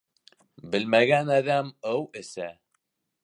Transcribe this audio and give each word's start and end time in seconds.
Белмәгән 0.75 1.29
әҙәм 1.37 1.71
ыу 1.91 2.03
эсә. 2.23 2.51